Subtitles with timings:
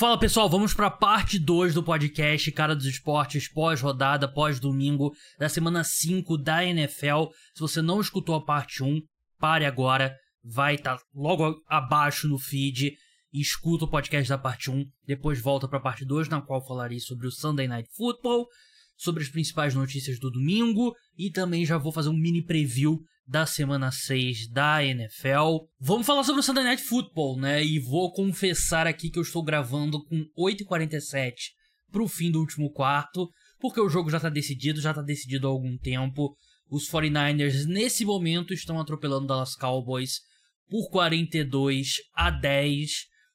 [0.00, 5.46] Fala pessoal, vamos para a parte 2 do podcast Cara dos Esportes, pós-rodada, pós-domingo da
[5.46, 7.26] semana 5 da NFL.
[7.52, 8.98] Se você não escutou a parte 1,
[9.38, 12.94] pare agora, vai estar tá logo abaixo no feed
[13.30, 14.86] escuta o podcast da parte 1.
[15.06, 18.46] Depois volta para a parte 2, na qual falarei sobre o Sunday Night Football,
[18.96, 23.46] sobre as principais notícias do domingo e também já vou fazer um mini preview da
[23.46, 25.68] semana 6 da NFL.
[25.78, 27.64] Vamos falar sobre o Sunday Night Football, né?
[27.64, 31.34] E vou confessar aqui que eu estou gravando com 8h47
[31.92, 33.30] pro fim do último quarto,
[33.60, 36.36] porque o jogo já tá decidido, já tá decidido há algum tempo.
[36.68, 40.22] Os 49ers nesse momento estão atropelando Dallas Cowboys
[40.68, 42.90] por 42 a 10.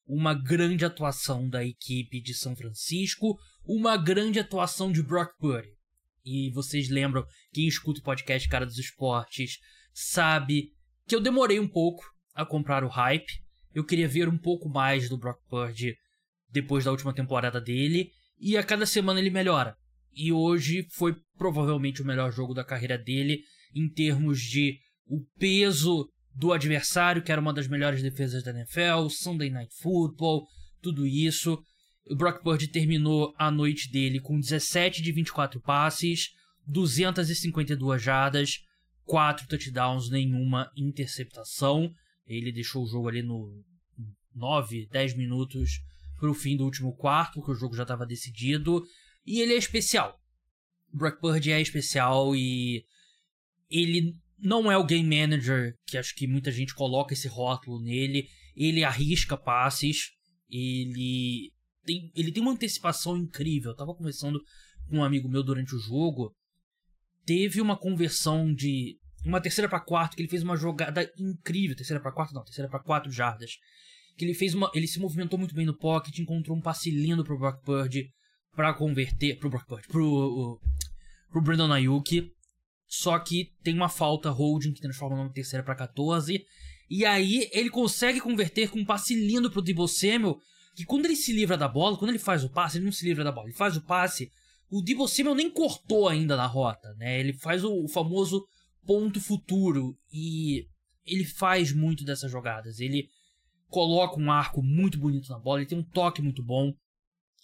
[0.05, 5.69] Uma grande atuação da equipe de São Francisco, uma grande atuação de Brock Purdy.
[6.25, 9.57] E vocês lembram, quem escuta o podcast Cara dos Esportes,
[9.95, 10.73] sabe
[11.07, 12.03] que eu demorei um pouco
[12.33, 13.41] a comprar o hype.
[13.73, 15.95] Eu queria ver um pouco mais do Brock Purdy
[16.49, 18.11] depois da última temporada dele.
[18.37, 19.77] E a cada semana ele melhora.
[20.13, 23.39] E hoje foi provavelmente o melhor jogo da carreira dele
[23.73, 29.09] em termos de o peso do adversário, que era uma das melhores defesas da NFL,
[29.09, 30.45] Sunday Night Football,
[30.81, 31.57] tudo isso.
[32.09, 36.29] O Brock Purdy terminou a noite dele com 17 de 24 passes,
[36.67, 38.59] 252 jardas,
[39.05, 41.93] quatro touchdowns, nenhuma interceptação.
[42.27, 43.63] Ele deixou o jogo ali no
[44.35, 45.79] 9, 10 minutos
[46.19, 48.83] para o fim do último quarto, que o jogo já estava decidido.
[49.25, 50.19] E ele é especial.
[50.91, 52.83] Brock Purdy é especial e
[53.69, 58.27] ele não é o game manager que acho que muita gente coloca esse rótulo nele.
[58.55, 60.11] Ele arrisca passes,
[60.49, 61.51] ele
[61.83, 63.71] tem, ele tem uma antecipação incrível.
[63.71, 64.41] Eu tava conversando
[64.89, 66.33] com um amigo meu durante o jogo
[67.25, 72.01] teve uma conversão de uma terceira para quarto que ele fez uma jogada incrível, terceira
[72.01, 73.57] para quarto não, terceira para quatro jardas.
[74.15, 77.23] Que ele fez uma, ele se movimentou muito bem no pocket, encontrou um passe lindo
[77.23, 78.09] pro Brock Purdy
[78.55, 80.59] para converter pro Brock Purdy, pro
[81.31, 82.31] pro Brandon Ayuk.
[82.87, 86.45] Só que tem uma falta holding que transforma numa terceira para 14.
[86.89, 90.37] E aí ele consegue converter com um passe lindo pro Debo Samuel,
[90.75, 93.03] que quando ele se livra da bola, quando ele faz o passe, ele não se
[93.03, 94.31] livra da bola, ele faz o passe
[94.69, 97.19] o Debo Samuel nem cortou ainda na rota, né?
[97.19, 98.45] Ele faz o, o famoso
[98.85, 100.67] ponto futuro e
[101.05, 102.79] ele faz muito dessas jogadas.
[102.79, 103.07] Ele
[103.67, 106.73] coloca um arco muito bonito na bola, ele tem um toque muito bom,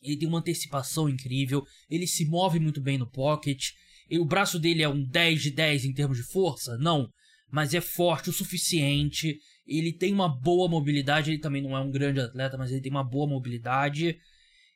[0.02, 3.70] ele tem uma antecipação incrível, ele se move muito bem no pocket.
[4.12, 6.78] o braço dele é um 10 de 10 em termos de força?
[6.78, 7.10] Não,
[7.52, 9.38] mas é forte o suficiente.
[9.66, 12.92] Ele tem uma boa mobilidade, ele também não é um grande atleta, mas ele tem
[12.92, 14.18] uma boa mobilidade.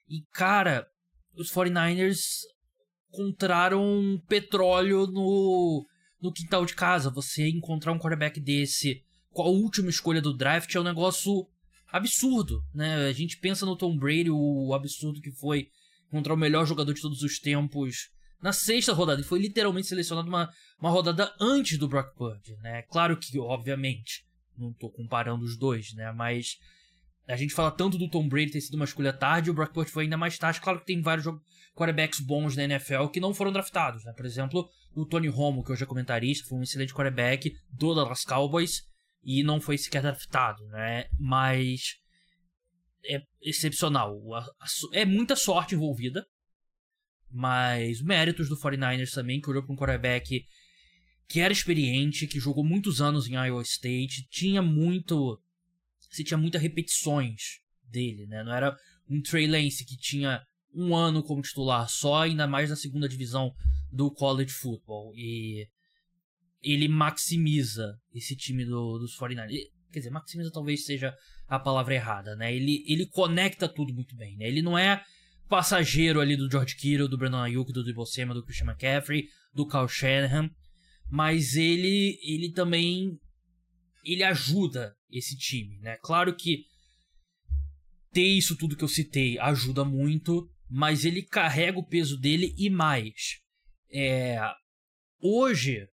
[0.07, 0.85] E cara,
[1.38, 2.19] os 49ers
[3.13, 5.85] encontraram petróleo no,
[6.22, 7.09] no quintal de casa.
[7.09, 11.47] Você encontrar um quarterback desse com a última escolha do draft é um negócio
[11.91, 13.07] absurdo, né?
[13.07, 15.68] A gente pensa no Tom Brady, o absurdo que foi
[16.07, 18.09] encontrar o melhor jogador de todos os tempos
[18.41, 19.19] na sexta rodada.
[19.19, 22.84] Ele foi literalmente selecionado uma, uma rodada antes do Brock Purdy, né?
[22.84, 24.25] Claro que, obviamente,
[24.57, 26.12] não estou comparando os dois, né?
[26.12, 26.57] Mas
[27.28, 29.91] a gente fala tanto do Tom Brady ter sido uma escolha tarde, o Brock Purdy
[29.91, 30.62] foi ainda mais tarde.
[30.62, 31.25] Claro que tem vários
[31.75, 34.13] quarterbacks bons na NFL que não foram draftados, né?
[34.13, 38.24] Por exemplo, o Tony Romo, que hoje é comentarista, foi um excelente quarterback do Dallas
[38.24, 38.84] Cowboys
[39.24, 41.06] e não foi sequer draftado, né?
[41.19, 41.96] Mas
[43.03, 44.16] é excepcional.
[44.94, 46.25] É muita sorte envolvida,
[47.31, 50.46] mas méritos do 49ers também, que olhou para um quarterback
[51.28, 55.41] que era experiente, que jogou muitos anos em Iowa State, tinha muito
[56.16, 58.44] você tinha muitas repetições dele, né?
[58.44, 58.76] Não era
[59.09, 60.42] um Trey Lance que tinha
[60.74, 63.52] um ano como titular só, ainda mais na segunda divisão
[63.92, 65.14] do college football.
[65.16, 65.68] E
[66.62, 69.52] ele maximiza esse time do, dos 49ers.
[69.92, 71.16] Quer dizer, maximiza talvez seja
[71.48, 72.53] a palavra errada, né?
[72.53, 74.47] Ele, ele conecta tudo muito bem, né?
[74.47, 75.02] Ele não é
[75.47, 79.68] passageiro ali do George Kittle, do Brandon Ayuk, do Debo Samuel, do Christian McCaffrey, do
[79.68, 80.50] Kyle Shanahan,
[81.09, 83.18] mas ele ele também
[84.03, 85.98] ele ajuda esse time, né?
[85.98, 86.66] Claro que
[88.12, 92.70] ter isso tudo que eu citei ajuda muito, mas ele carrega o peso dele e
[92.70, 93.41] mais.
[93.91, 94.40] É,
[95.20, 95.88] hoje,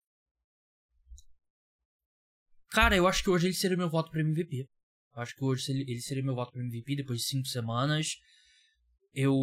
[2.71, 4.69] cara, eu acho que hoje ele seria meu voto para MVP.
[5.15, 8.17] Eu acho que hoje ele seria meu voto para MVP depois de cinco semanas.
[9.13, 9.35] Eu,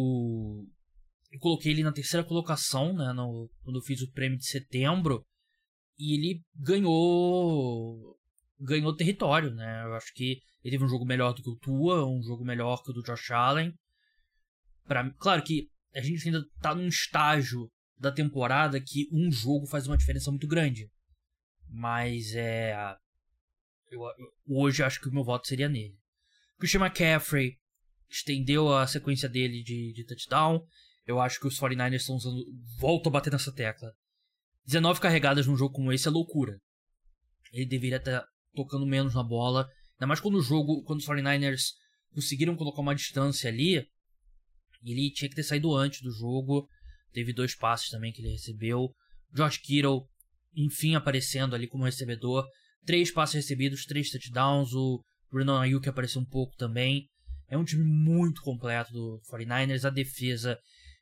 [1.30, 3.12] eu coloquei ele na terceira colocação, né?
[3.12, 5.24] No, quando eu fiz o prêmio de setembro.
[5.96, 8.18] E ele ganhou
[8.60, 9.84] ganhou território, né?
[9.84, 12.82] Eu acho que ele teve um jogo melhor do que o Tua, um jogo melhor
[12.82, 13.72] que o do Josh Allen.
[14.84, 19.86] Pra, claro que a gente ainda tá num estágio da temporada que um jogo faz
[19.86, 20.88] uma diferença muito grande.
[21.68, 22.74] Mas é.
[23.88, 24.00] Eu,
[24.46, 25.98] hoje acho que o meu voto seria nele.
[26.58, 27.56] Christian McCaffrey
[28.08, 30.64] estendeu a sequência dele de, de touchdown.
[31.06, 32.44] Eu acho que os 49ers estão usando.
[32.78, 33.92] Volto a bater nessa tecla.
[34.66, 36.60] 19 carregadas num jogo como esse é loucura.
[37.52, 38.24] Ele deveria estar
[38.54, 39.68] tocando menos na bola.
[39.94, 40.82] Ainda mais quando o jogo.
[40.84, 41.72] Quando os 49ers
[42.12, 43.86] conseguiram colocar uma distância ali.
[44.84, 46.66] Ele tinha que ter saído antes do jogo.
[47.12, 48.90] Teve dois passes também que ele recebeu.
[49.32, 50.06] Josh Kittle,
[50.54, 52.46] enfim, aparecendo ali como recebedor.
[52.84, 54.72] Três passes recebidos, três touchdowns.
[54.72, 57.06] O Brandon Ayuk apareceu um pouco também.
[57.48, 59.84] É um time muito completo do 49ers.
[59.84, 60.58] A defesa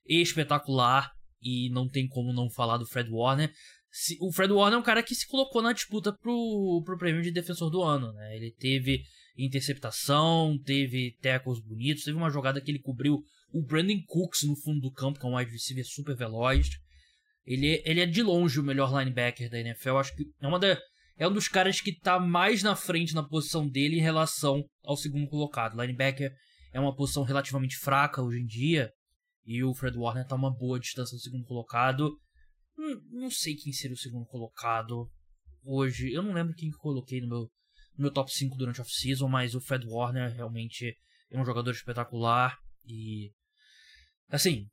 [0.06, 1.10] espetacular.
[1.40, 3.52] E não tem como não falar do Fred Warner.
[4.20, 7.30] O Fred Warner é um cara que se colocou na disputa pro, pro prêmio de
[7.30, 8.12] defensor do ano.
[8.12, 8.36] Né?
[8.36, 9.02] Ele teve
[9.36, 14.80] interceptação, teve tackles bonitos, teve uma jogada que ele cobriu o Brandon Cooks no fundo
[14.80, 16.68] do campo, que é um wide receiver super veloz.
[17.46, 19.96] Ele, ele é de longe o melhor linebacker da NFL.
[19.96, 20.78] Acho que é, uma da,
[21.16, 24.96] é um dos caras que está mais na frente na posição dele em relação ao
[24.96, 25.80] segundo colocado.
[25.80, 26.30] Linebacker
[26.72, 28.90] é uma posição relativamente fraca hoje em dia.
[29.46, 32.14] E o Fred Warner está uma boa distância do segundo colocado.
[33.10, 35.10] Não sei quem seria o segundo colocado
[35.62, 36.12] hoje.
[36.12, 37.40] Eu não lembro quem que coloquei no meu,
[37.96, 40.96] no meu top 5 durante a off-season, mas o Fred Warner realmente
[41.30, 42.56] é um jogador espetacular.
[42.84, 43.32] E.
[44.28, 44.66] Assim.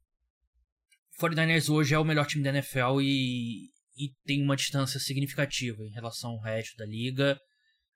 [1.19, 5.91] 49ers hoje é o melhor time da NFL e, e tem uma distância significativa em
[5.91, 7.39] relação ao resto da liga.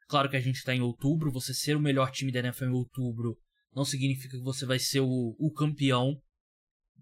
[0.08, 2.72] Claro que a gente está em outubro, você ser o melhor time da NFL em
[2.72, 3.38] outubro
[3.74, 6.20] não significa que você vai ser o, o campeão.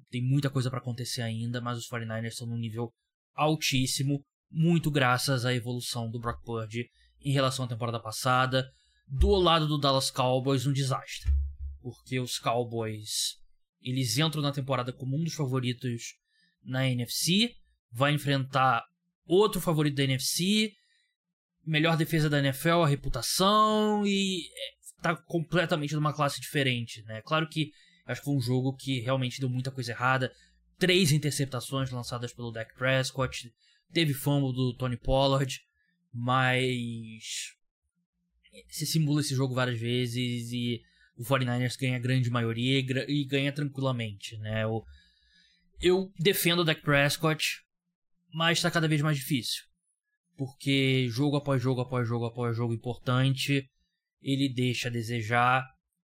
[0.09, 2.91] Tem muita coisa para acontecer ainda, mas os 49ers estão num nível
[3.37, 6.89] altíssimo, muito graças à evolução do Brock Purdy
[7.21, 8.67] em relação à temporada passada.
[9.07, 11.31] Do lado do Dallas Cowboys, um desastre
[11.87, 13.37] porque os Cowboys
[13.81, 16.15] eles entram na temporada como um dos favoritos
[16.61, 17.55] na NFC,
[17.89, 18.83] vai enfrentar
[19.25, 20.73] outro favorito da NFC,
[21.65, 24.41] melhor defesa da NFL, a reputação e
[25.05, 27.21] é, completamente numa classe diferente, né?
[27.21, 27.71] Claro que
[28.05, 30.29] acho que foi um jogo que realmente deu muita coisa errada,
[30.77, 33.53] três interceptações lançadas pelo Dak Prescott,
[33.91, 35.61] teve fumble do Tony Pollard,
[36.13, 37.53] mas
[38.69, 40.81] se simula esse jogo várias vezes e
[41.15, 44.63] o 49ers ganha a grande maioria e, ganha tranquilamente, né?
[44.63, 44.83] Eu,
[45.81, 47.63] eu defendo o Dak Prescott,
[48.33, 49.63] mas está cada vez mais difícil.
[50.37, 53.67] Porque jogo após jogo após jogo após jogo importante,
[54.21, 55.65] ele deixa a desejar.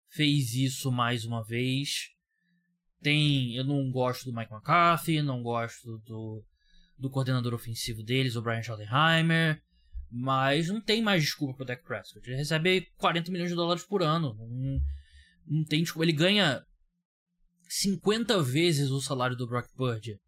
[0.08, 2.11] Fez isso mais uma vez.
[3.02, 6.44] Tem, eu não gosto do Mike McCarthy, não gosto do,
[6.96, 9.60] do coordenador ofensivo deles, o Brian Schottenheimer.
[10.08, 12.28] Mas não tem mais desculpa pro Dak Prescott.
[12.28, 14.34] Ele recebe 40 milhões de dólares por ano.
[14.34, 14.80] Não,
[15.46, 16.04] não tem desculpa.
[16.04, 16.62] Ele ganha
[17.66, 20.20] 50 vezes o salário do Brock Purdy.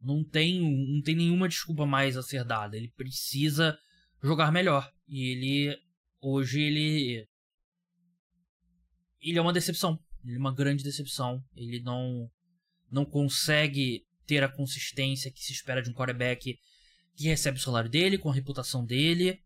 [0.00, 2.76] Não tem, não tem nenhuma desculpa mais a ser dada.
[2.76, 3.76] Ele precisa
[4.22, 4.88] jogar melhor.
[5.08, 5.76] E ele.
[6.20, 7.28] Hoje ele.
[9.20, 9.98] Ele é uma decepção.
[10.26, 11.42] Ele é uma grande decepção.
[11.54, 12.30] Ele não.
[12.90, 16.56] Não consegue ter a consistência que se espera de um quarterback
[17.16, 19.40] que recebe o salário dele, com a reputação dele.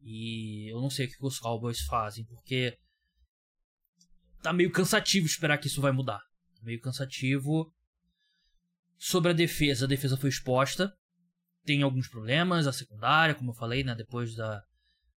[0.00, 2.76] E eu não sei o que os Cowboys fazem, porque
[4.42, 6.18] tá meio cansativo esperar que isso vai mudar.
[6.56, 7.72] Tá meio cansativo.
[8.98, 10.92] Sobre a defesa, a defesa foi exposta.
[11.64, 14.62] Tem alguns problemas, a secundária, como eu falei, né, depois da,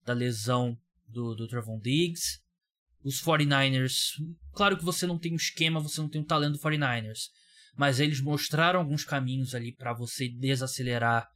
[0.04, 2.43] da lesão do, do Trevon Diggs.
[3.04, 4.14] Os 49ers,
[4.54, 6.58] claro que você não tem o um esquema, você não tem o um talento do
[6.58, 7.28] 49ers,
[7.76, 11.28] mas eles mostraram alguns caminhos ali para você desacelerar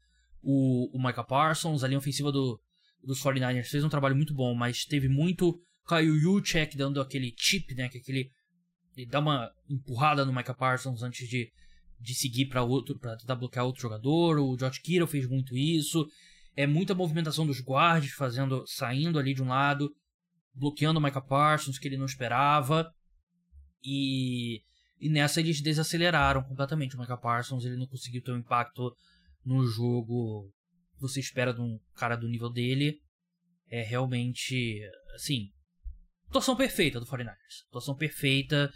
[0.42, 1.84] o, o Micah Parsons.
[1.84, 2.58] A linha ofensiva do,
[3.04, 7.74] dos 49ers fez um trabalho muito bom, mas teve muito Kyle Juszczyk dando aquele chip,
[7.74, 7.88] né?
[7.88, 8.30] Que aquele.
[8.96, 11.52] Ele dá uma empurrada no Micah Parsons antes de,
[12.00, 14.38] de seguir para outro, para tentar bloquear outro jogador.
[14.38, 16.06] O Josh Kittle fez muito isso.
[16.56, 19.88] É muita movimentação dos guards fazendo, saindo ali de um lado,
[20.58, 22.92] bloqueando o Micah Parsons que ele não esperava.
[23.82, 24.62] E,
[25.00, 27.64] e nessa eles desaceleraram completamente o Micah Parsons.
[27.64, 28.94] Ele não conseguiu ter um impacto
[29.44, 30.52] no jogo
[30.94, 33.00] que você espera de um cara do nível dele.
[33.70, 34.80] É realmente,
[35.14, 35.52] assim,
[36.28, 37.66] atuação perfeita do 49ers.
[37.68, 38.72] Atuação perfeita,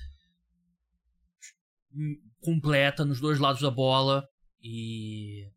[2.41, 4.27] completa nos dois lados da bola.
[4.63, 5.51] E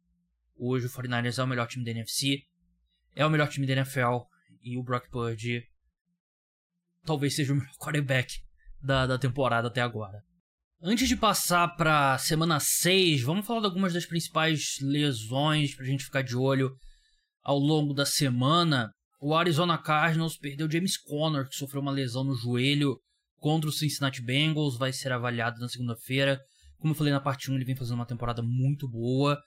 [0.55, 2.43] hoje o 49ers é o melhor time da NFC,
[3.15, 4.23] é o melhor time da NFL.
[4.63, 5.63] E o Brock Purdy
[7.05, 8.33] talvez seja o melhor quarterback
[8.81, 10.21] da, da temporada até agora.
[10.81, 15.87] Antes de passar para semana 6, vamos falar de algumas das principais lesões para a
[15.87, 16.75] gente ficar de olho
[17.41, 18.91] ao longo da semana.
[19.21, 22.99] O Arizona Cardinals perdeu James Conner, que sofreu uma lesão no joelho
[23.39, 26.39] contra o Cincinnati Bengals, vai ser avaliado na segunda-feira.
[26.77, 29.39] Como eu falei na parte 1, ele vem fazendo uma temporada muito boa.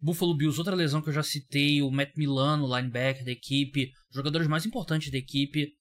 [0.00, 4.46] Buffalo Bills, outra lesão que eu já citei, o Matt Milano, linebacker da equipe, jogadores
[4.46, 5.72] mais importantes da equipe,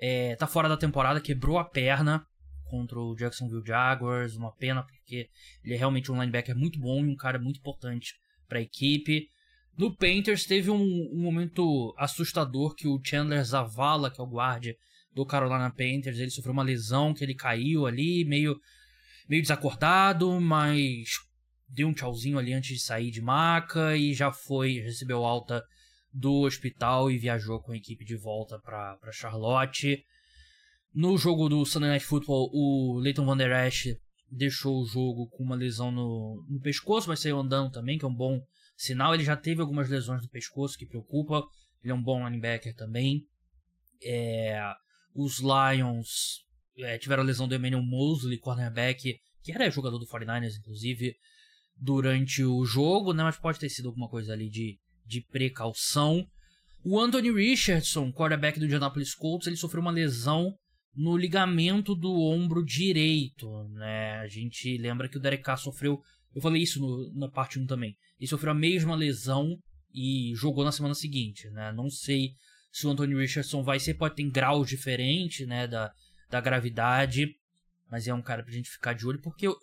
[0.00, 2.26] é, tá fora da temporada, quebrou a perna
[2.64, 5.28] contra o Jacksonville Jaguars, uma pena porque
[5.62, 8.14] ele é realmente um linebacker muito bom e um cara muito importante
[8.48, 9.28] para a equipe.
[9.76, 14.74] No Panthers teve um, um, momento assustador que o Chandler Zavala, que é o guarda
[15.12, 18.58] do Carolina Panthers, ele sofreu uma lesão que ele caiu ali, meio,
[19.28, 21.10] meio desacordado, mas
[21.68, 25.62] deu um tchauzinho ali antes de sair de maca e já foi, recebeu alta
[26.12, 30.04] do hospital e viajou com a equipe de volta para Charlotte.
[30.92, 33.96] No jogo do Sunday Night Football, o Leighton Van Der Esch
[34.30, 38.08] deixou o jogo com uma lesão no, no pescoço, mas saiu andando também, que é
[38.08, 38.44] um bom
[38.76, 39.14] sinal.
[39.14, 41.46] Ele já teve algumas lesões no pescoço que preocupa.
[41.82, 43.26] Ele é um bom linebacker também.
[44.02, 44.60] É,
[45.14, 46.44] os Lions
[46.78, 51.16] é, tiveram a lesão do Emmanuel Mosley, cornerback, que era jogador do 49ers, inclusive,
[51.76, 53.22] durante o jogo, né?
[53.22, 54.78] Mas pode ter sido alguma coisa ali de,
[55.10, 56.24] de precaução.
[56.84, 60.54] O Anthony Richardson, quarterback do Indianapolis Colts, ele sofreu uma lesão
[60.94, 64.18] no ligamento do ombro direito, né?
[64.18, 66.00] A gente lembra que o Derek Carr sofreu,
[66.34, 67.96] eu falei isso no, na parte 1 também.
[68.18, 69.58] Ele sofreu a mesma lesão
[69.92, 71.72] e jogou na semana seguinte, né?
[71.72, 72.30] Não sei
[72.72, 75.92] se o Anthony Richardson vai ser, pode ter graus diferentes, né, da,
[76.30, 77.34] da gravidade,
[77.90, 79.56] mas é um cara pra gente ficar de olho, porque o,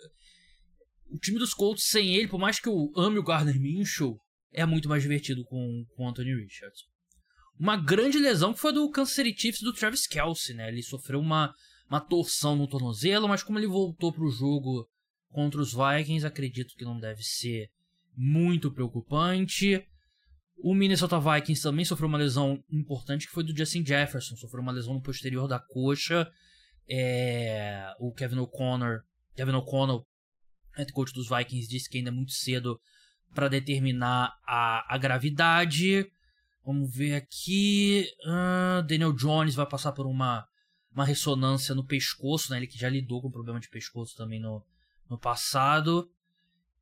[1.22, 4.20] time dos Colts sem ele, por mais que eu ame o Gardner Minshew,
[4.52, 6.88] é muito mais divertido com, o Anthony Richardson
[7.60, 10.68] uma grande lesão que foi do Kansas City Chiefs do Travis Kelsey, né?
[10.68, 11.54] Ele sofreu uma,
[11.90, 14.88] uma torção no tornozelo, mas como ele voltou para o jogo
[15.32, 17.70] contra os Vikings, acredito que não deve ser
[18.16, 19.84] muito preocupante.
[20.60, 24.72] O Minnesota Vikings também sofreu uma lesão importante que foi do Justin Jefferson, sofreu uma
[24.72, 26.30] lesão no posterior da coxa.
[26.90, 27.86] É...
[28.00, 29.02] o Kevin O'Connor,
[29.36, 30.06] Kevin O'Connell,
[30.76, 32.80] head coach dos Vikings, disse que ainda é muito cedo
[33.34, 36.10] para determinar a, a gravidade.
[36.66, 38.06] Vamos ver aqui.
[38.26, 40.46] Uh, Daniel Jones vai passar por uma,
[40.92, 42.58] uma ressonância no pescoço, né?
[42.58, 44.62] Ele que já lidou com problema de pescoço também no,
[45.10, 46.12] no passado.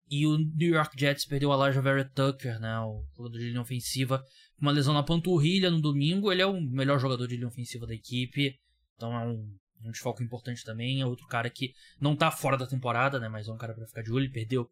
[0.09, 2.79] E o New York Jets perdeu a Elijah Vera Tucker, né?
[2.79, 4.23] O jogador de linha ofensiva,
[4.59, 6.31] uma lesão na panturrilha no domingo.
[6.31, 8.59] Ele é o melhor jogador de linha ofensiva da equipe.
[8.95, 11.01] Então é um, um desfalque importante também.
[11.01, 13.27] É outro cara que não tá fora da temporada, né?
[13.27, 14.25] Mas é um cara para ficar de olho.
[14.25, 14.69] Ele perdeu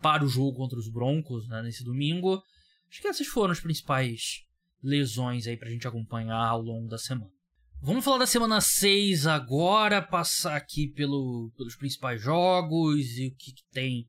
[0.00, 1.62] para o jogo contra os Broncos né?
[1.62, 2.42] nesse domingo.
[2.90, 4.44] Acho que essas foram as principais
[4.82, 7.30] lesões aí pra gente acompanhar ao longo da semana.
[7.80, 13.52] Vamos falar da semana 6 agora, passar aqui pelo, pelos principais jogos e o que,
[13.52, 14.08] que tem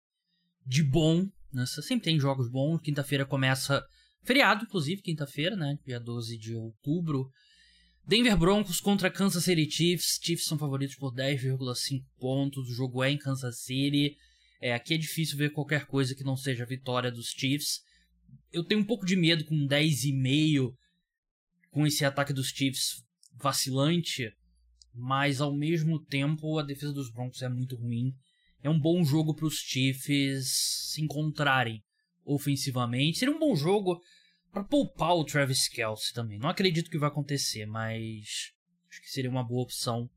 [0.66, 1.28] de bom.
[1.52, 1.66] Né?
[1.66, 2.80] Sempre tem jogos bons.
[2.82, 3.84] Quinta-feira começa
[4.24, 5.78] feriado, inclusive, quinta-feira, né?
[5.86, 7.30] Dia 12 de outubro.
[8.08, 10.20] Denver Broncos contra Kansas City Chiefs.
[10.22, 12.70] Chiefs são favoritos por 10,5 pontos.
[12.70, 14.16] O jogo é em Kansas City.
[14.62, 17.84] É, aqui é difícil ver qualquer coisa que não seja a vitória dos Chiefs
[18.56, 20.74] eu tenho um pouco de medo com 10,5
[21.72, 24.32] com esse ataque dos Chiefs vacilante,
[24.94, 28.14] mas ao mesmo tempo a defesa dos Broncos é muito ruim.
[28.64, 31.84] É um bom jogo para os Chiefs se encontrarem
[32.24, 33.18] ofensivamente.
[33.18, 34.02] Seria um bom jogo
[34.54, 36.40] para poupar o Travis Kelce também.
[36.40, 38.54] Não acredito que vai acontecer, mas
[38.90, 40.10] acho que seria uma boa opção.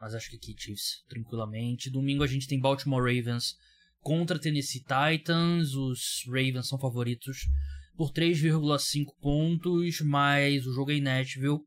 [0.00, 1.90] Mas acho que aqui Chiefs tranquilamente.
[1.90, 3.54] Domingo a gente tem Baltimore Ravens
[4.02, 5.74] contra Tennessee Titans.
[5.74, 7.48] Os Ravens são favoritos
[7.96, 11.60] por 3,5 pontos, mas o jogo é em Nashville.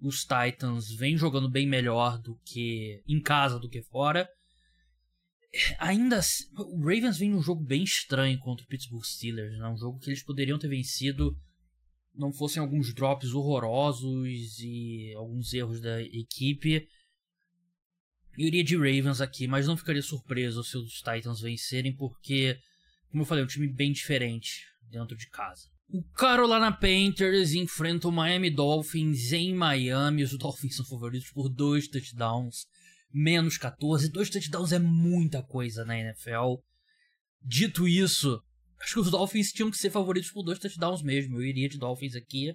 [0.00, 4.28] Os Titans vêm jogando bem melhor do que em casa do que fora.
[5.78, 9.68] Ainda assim, o Ravens vem num jogo bem estranho contra o Pittsburgh Steelers, né?
[9.68, 11.36] um jogo que eles poderiam ter vencido
[12.16, 16.88] não fossem alguns drops horrorosos e alguns erros da equipe.
[18.38, 22.58] Eu iria de Ravens aqui, mas não ficaria surpreso se os Titans vencerem, porque,
[23.10, 25.68] como eu falei, é um time bem diferente dentro de casa.
[25.88, 30.24] O Carolina Panthers enfrenta o Miami Dolphins em Miami.
[30.24, 32.66] Os Dolphins são favoritos por dois touchdowns,
[33.12, 34.10] menos 14.
[34.10, 36.56] Dois touchdowns é muita coisa na NFL.
[37.40, 38.42] Dito isso,
[38.80, 41.36] acho que os Dolphins tinham que ser favoritos por dois touchdowns mesmo.
[41.36, 42.52] Eu iria de Dolphins aqui,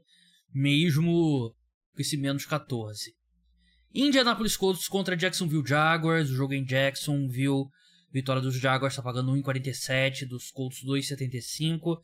[0.53, 1.55] mesmo
[1.93, 3.15] com esse menos 14.
[3.93, 6.29] Indianapolis Colts contra Jacksonville Jaguars.
[6.29, 7.65] O jogo em Jacksonville.
[8.12, 12.01] Vitória dos Jaguars está pagando 1,47, dos Colts 2,75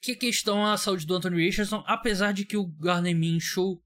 [0.00, 3.82] que questão a saúde do Anthony Richardson, apesar de que o Garner Minshew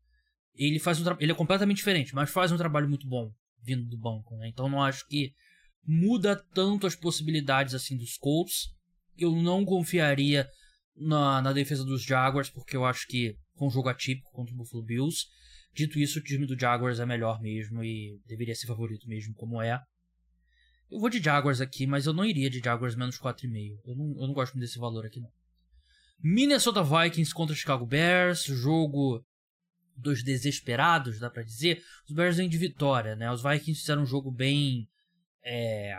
[0.55, 3.33] ele faz um ele é completamente diferente, mas faz um trabalho muito bom
[3.63, 4.49] vindo do banco, né?
[4.49, 5.33] Então não acho que
[5.85, 8.69] muda tanto as possibilidades assim dos Colts.
[9.19, 10.49] Eu não confiaria
[10.97, 14.57] na, na defesa dos Jaguars, porque eu acho que foi um jogo atípico contra o
[14.57, 15.27] Buffalo Bills.
[15.75, 19.61] Dito isso, o time do Jaguars é melhor mesmo e deveria ser favorito mesmo, como
[19.61, 19.83] é.
[20.91, 23.81] Eu vou de Jaguars aqui, mas eu não iria de Jaguars menos 4,5.
[23.85, 25.31] Eu não, eu não gosto muito desse valor aqui, não.
[26.23, 29.25] Minnesota Vikings contra Chicago Bears, jogo
[29.97, 33.31] dos desesperados, dá para dizer, os Bears vêm de vitória, né?
[33.31, 34.89] Os Vikings fizeram um jogo bem
[35.45, 35.95] é,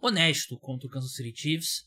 [0.00, 1.84] honesto contra o Kansas City Chiefs.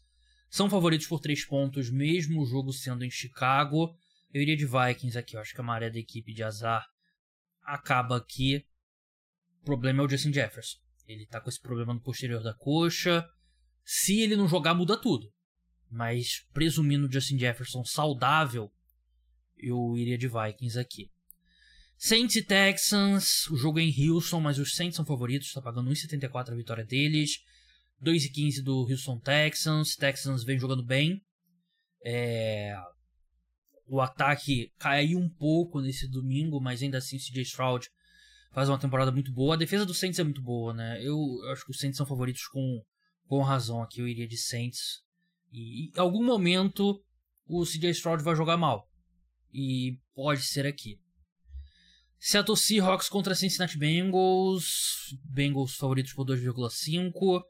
[0.49, 3.93] São favoritos por três pontos, mesmo o jogo sendo em Chicago.
[4.35, 6.85] Eu iria de Vikings aqui, eu acho que a maré da equipe de azar
[7.63, 8.65] acaba aqui.
[9.61, 10.77] O problema é o Justin Jefferson.
[11.07, 13.25] Ele tá com esse problema no posterior da coxa.
[13.85, 15.31] Se ele não jogar, muda tudo.
[15.89, 18.69] Mas presumindo o Justin Jefferson saudável,
[19.55, 21.09] eu iria de Vikings aqui.
[21.97, 25.89] Saints e Texans, o jogo é em Houston, mas os Saints são favoritos, está pagando
[25.91, 27.39] 1,74 a vitória deles.
[28.03, 31.23] 2,15 do Houston Texans, Texans vem jogando bem.
[32.03, 32.75] É...
[33.87, 37.87] O ataque caiu um pouco nesse domingo, mas ainda assim CJ Stroud
[38.51, 39.55] faz uma temporada muito boa.
[39.55, 40.99] A defesa do Saints é muito boa, né?
[41.01, 42.81] Eu, eu acho que os Saints são favoritos com,
[43.27, 43.99] com razão aqui.
[43.99, 45.03] Eu iria de Saints.
[45.51, 47.03] E em algum momento
[47.45, 48.89] o CJ Stroud vai jogar mal.
[49.53, 50.99] E pode ser aqui.
[52.19, 55.15] Seattle Seahawks contra Cincinnati Bengals.
[55.23, 57.41] Bengals favoritos por 2,5.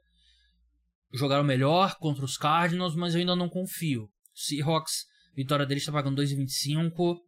[1.13, 4.09] Jogaram melhor contra os Cardinals, mas eu ainda não confio.
[4.33, 7.19] Seahawks, vitória deles está pagando 2,25.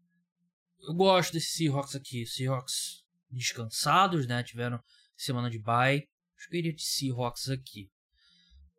[0.87, 2.25] Eu gosto desse Seahawks aqui.
[2.25, 4.43] Seahawks descansados, né?
[4.43, 4.79] Tiveram
[5.15, 6.07] semana de bye.
[6.37, 7.89] Acho que eu iria de Seahawks aqui.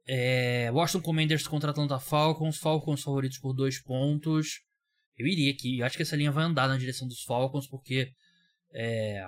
[0.07, 2.59] É, Washington Commanders contra Atlanta Falcons.
[2.59, 4.67] Falcons favoritos por 2 pontos
[5.19, 5.79] eu iria aqui.
[5.79, 8.13] Eu acho que essa linha vai andar na direção dos Falcons, porque
[8.73, 9.25] é,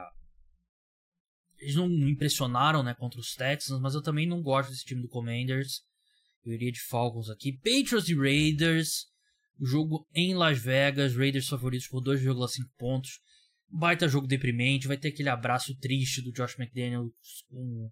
[1.59, 5.02] eles não me impressionaram né, contra os Texans, mas eu também não gosto desse time
[5.02, 5.83] do Commanders.
[6.45, 7.52] Eu iria de Falcons aqui.
[7.52, 9.10] Patriots e Raiders.
[9.61, 11.14] O jogo em Las Vegas.
[11.14, 13.21] Raiders favoritos por 2,5 pontos.
[13.69, 14.88] Baita jogo deprimente.
[14.88, 17.12] Vai ter aquele abraço triste do Josh McDaniels
[17.49, 17.90] com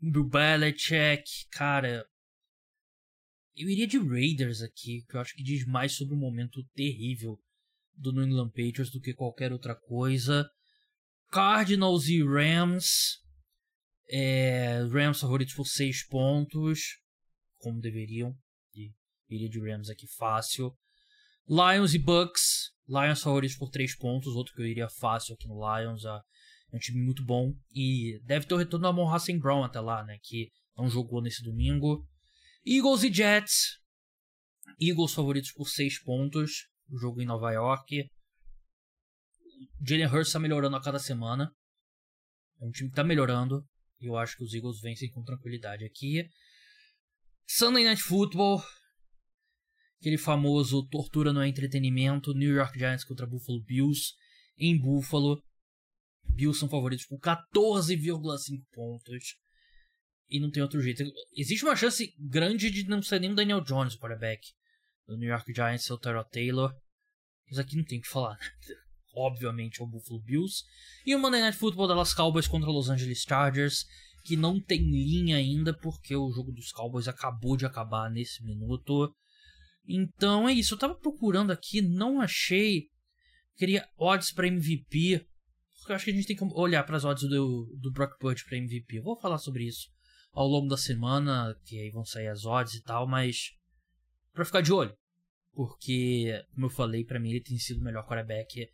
[0.00, 1.24] o Bill Belichick.
[1.52, 2.04] Cara,
[3.56, 7.38] eu iria de Raiders aqui, que eu acho que diz mais sobre o momento terrível
[7.96, 10.50] do New England Patriots do que qualquer outra coisa.
[11.30, 13.22] Cardinals e Rams.
[14.10, 16.98] É, Rams favoritos por 6 pontos,
[17.58, 18.36] como deveriam.
[19.28, 20.76] Iria de Rams aqui fácil.
[21.48, 22.72] Lions e Bucks.
[22.86, 26.04] Lions favoritos por 3 pontos, outro que eu iria fácil aqui no Lions.
[26.04, 27.54] É um time muito bom.
[27.72, 30.18] E deve ter o retorno da Hassan Brown até lá, né?
[30.22, 32.06] Que não jogou nesse domingo.
[32.66, 33.78] Eagles e Jets.
[34.80, 36.68] Eagles favoritos por 6 pontos.
[36.90, 38.08] O jogo em Nova York.
[39.86, 41.50] Jalen Hurts está melhorando a cada semana.
[42.60, 43.66] É um time que está melhorando.
[44.00, 46.28] E eu acho que os Eagles vencem com tranquilidade aqui.
[47.46, 48.62] Sunday Night Football.
[50.04, 52.34] Aquele famoso tortura no entretenimento.
[52.34, 54.12] New York Giants contra Buffalo Bills.
[54.58, 55.42] Em Buffalo.
[56.28, 59.36] Bills são favoritos por 14,5 pontos.
[60.28, 61.02] E não tem outro jeito.
[61.34, 64.46] Existe uma chance grande de não ser nem o Daniel Jones o quarterback
[65.06, 66.70] do New York Giants, o Tyrod Taylor.
[67.48, 68.46] Mas aqui não tem o que falar, né?
[69.16, 70.64] Obviamente é o Buffalo Bills.
[71.06, 73.86] E o Monday Night Football Dallas Cowboys contra Los Angeles Chargers,
[74.22, 79.10] que não tem linha ainda porque o jogo dos Cowboys acabou de acabar nesse minuto.
[79.86, 80.74] Então é isso.
[80.74, 82.88] Eu tava procurando aqui, não achei.
[83.56, 85.26] Queria odds para MVP.
[85.78, 88.18] Porque eu acho que a gente tem que olhar para as odds do, do Brock
[88.18, 88.98] Purdy para MVP.
[88.98, 89.88] Eu vou falar sobre isso
[90.32, 93.50] ao longo da semana, que aí vão sair as odds e tal, mas
[94.32, 94.94] para ficar de olho.
[95.52, 98.66] Porque, como eu falei, para mim ele tem sido o melhor quarterback.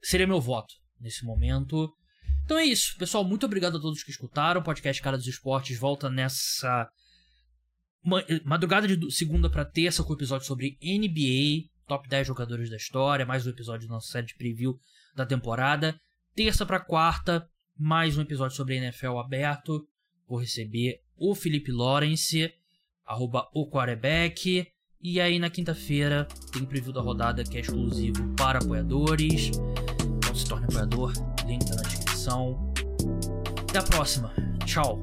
[0.00, 1.92] Seria meu voto nesse momento.
[2.44, 3.24] Então é isso, pessoal.
[3.24, 4.60] Muito obrigado a todos que escutaram.
[4.60, 6.88] O podcast Cara dos Esportes volta nessa
[8.44, 13.26] madrugada de segunda para terça com o episódio sobre NBA, top 10 jogadores da história,
[13.26, 14.78] mais um episódio da nossa série de preview
[15.14, 15.98] da temporada.
[16.34, 19.86] Terça para quarta, mais um episódio sobre NFL aberto
[20.28, 22.52] vou receber o Felipe Lawrence,
[23.04, 24.66] arroba o quarterback.
[25.00, 29.50] E aí na quinta-feira tem preview da rodada que é exclusivo para apoiadores.
[30.16, 31.12] Então se torne apoiador,
[31.46, 32.72] link tá na descrição.
[33.68, 34.34] Até a próxima.
[34.64, 35.02] Tchau.